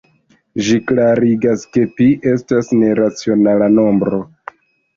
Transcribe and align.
Ĝi 0.67 0.77
klarigas, 0.91 1.67
ke 1.75 1.85
pi 2.01 2.09
estas 2.33 2.73
neracionala 2.81 3.71
nombro. 3.77 4.27